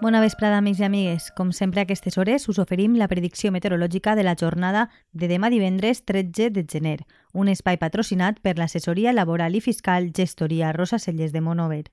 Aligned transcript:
Bona 0.00 0.20
vesprada, 0.20 0.58
amics 0.58 0.78
i 0.78 0.84
amigues. 0.86 1.24
Com 1.34 1.48
sempre 1.50 1.80
a 1.80 1.82
aquestes 1.82 2.14
hores 2.22 2.44
us 2.48 2.60
oferim 2.62 2.92
la 2.94 3.08
predicció 3.10 3.50
meteorològica 3.50 4.12
de 4.14 4.22
la 4.22 4.36
jornada 4.38 4.84
de 5.10 5.26
demà 5.26 5.50
divendres 5.50 6.04
13 6.06 6.52
de 6.54 6.62
gener, 6.70 7.00
un 7.34 7.50
espai 7.50 7.80
patrocinat 7.82 8.38
per 8.38 8.54
l'assessoria 8.60 9.10
laboral 9.12 9.58
i 9.58 9.60
fiscal 9.60 10.12
Gestoria 10.14 10.70
Rosa 10.70 11.00
Celles 11.02 11.34
de 11.34 11.42
Monover. 11.42 11.90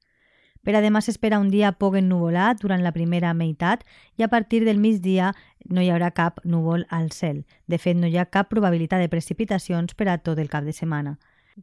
Per 0.61 0.75
a 0.77 0.83
demà 0.85 1.01
s'espera 1.01 1.39
un 1.41 1.49
dia 1.49 1.71
poc 1.81 1.97
ennuvolat 1.97 2.61
durant 2.61 2.85
la 2.85 2.93
primera 2.93 3.33
meitat 3.33 3.81
i 4.17 4.21
a 4.21 4.29
partir 4.29 4.61
del 4.69 4.77
migdia 4.77 5.33
no 5.65 5.81
hi 5.81 5.89
haurà 5.89 6.11
cap 6.13 6.37
núvol 6.45 6.85
al 6.89 7.09
cel. 7.09 7.47
De 7.65 7.81
fet, 7.81 7.97
no 7.97 8.05
hi 8.05 8.19
ha 8.21 8.29
cap 8.29 8.53
probabilitat 8.53 9.01
de 9.01 9.09
precipitacions 9.09 9.97
per 9.97 10.11
a 10.13 10.19
tot 10.19 10.37
el 10.37 10.53
cap 10.53 10.61
de 10.61 10.77
setmana. 10.77 11.17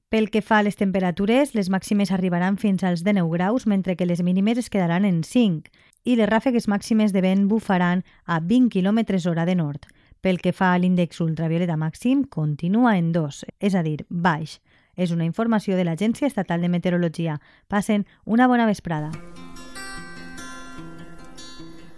Pel 0.09 0.31
que 0.33 0.41
fa 0.41 0.59
a 0.59 0.65
les 0.65 0.79
temperatures, 0.81 1.55
les 1.55 1.69
màximes 1.69 2.11
arribaran 2.11 2.57
fins 2.57 2.83
als 2.83 3.03
19 3.05 3.31
graus, 3.31 3.67
mentre 3.67 3.95
que 3.95 4.07
les 4.07 4.23
mínimes 4.25 4.59
es 4.59 4.71
quedaran 4.71 5.05
en 5.05 5.23
5 5.23 5.69
i 6.05 6.17
les 6.19 6.29
ràfegues 6.29 6.69
màximes 6.69 7.13
de 7.15 7.23
vent 7.23 7.47
bufaran 7.49 8.03
a 8.25 8.41
20 8.41 8.71
km 8.73 9.01
hora 9.31 9.45
de 9.47 9.55
nord. 9.55 9.87
Pel 10.21 10.39
que 10.39 10.53
fa 10.53 10.73
a 10.73 10.79
l'índex 10.79 11.21
ultravioleta 11.21 11.77
màxim, 11.77 12.25
continua 12.25 12.97
en 12.99 13.13
2, 13.13 13.45
és 13.61 13.75
a 13.75 13.83
dir, 13.83 14.05
baix. 14.09 14.61
És 14.95 15.11
una 15.11 15.25
informació 15.25 15.77
de 15.77 15.85
l'Agència 15.85 16.29
Estatal 16.29 16.61
de 16.61 16.69
Meteorologia. 16.69 17.41
Passen 17.67 18.07
una 18.25 18.47
bona 18.47 18.67
vesprada. 18.67 19.11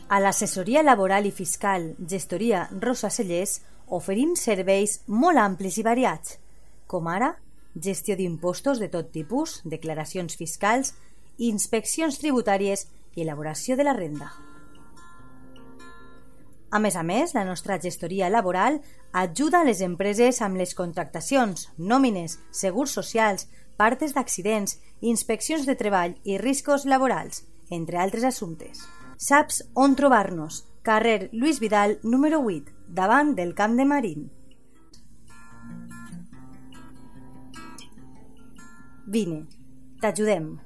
A 0.08 0.20
l'assessoria 0.20 0.84
laboral 0.84 1.27
i 1.27 1.32
fiscal 1.32 1.94
Gestoria 1.98 2.69
Rosa 2.80 3.10
Cellers 3.10 3.62
oferim 3.88 4.36
serveis 4.38 5.00
molt 5.08 5.41
amplis 5.41 5.80
i 5.80 5.84
variats, 5.84 6.38
com 6.86 7.08
ara 7.10 7.34
gestió 7.75 8.14
d'impostos 8.16 8.78
de 8.78 8.88
tot 8.88 9.10
tipus, 9.10 9.60
declaracions 9.64 10.36
fiscals, 10.38 10.94
inspeccions 11.38 12.20
tributàries 12.22 12.86
i 13.15 13.23
elaboració 13.23 13.77
de 13.77 13.87
la 13.87 13.95
renda. 13.97 14.31
A 16.75 16.81
més 16.83 16.97
a 16.97 17.05
més, 17.07 17.37
la 17.37 17.45
nostra 17.47 17.79
gestoria 17.79 18.29
laboral 18.31 18.81
ajuda 19.12 19.61
a 19.61 19.67
les 19.67 19.81
empreses 19.87 20.41
amb 20.43 20.59
les 20.59 20.75
contractacions, 20.75 21.69
nòmines, 21.79 22.41
segurs 22.51 22.97
socials, 22.98 23.47
partes 23.79 24.15
d'accidents, 24.15 24.81
inspeccions 25.01 25.69
de 25.71 25.77
treball 25.78 26.16
i 26.25 26.38
riscos 26.43 26.84
laborals, 26.84 27.44
entre 27.71 28.03
altres 28.03 28.27
assumptes. 28.27 28.83
Saps 29.22 29.62
on 29.75 29.94
trobar-nos? 29.94 30.65
Carrer 30.83 31.31
Lluís 31.33 31.61
Vidal, 31.62 32.00
número 32.03 32.43
8, 32.43 32.75
davant 32.88 33.37
del 33.38 33.55
Camp 33.55 33.78
de 33.78 33.87
Marín. 33.88 34.27
Vine, 39.06 39.44
t'ajudem. 40.03 40.56